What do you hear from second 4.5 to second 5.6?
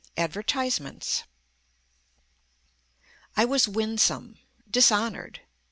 Dishonored.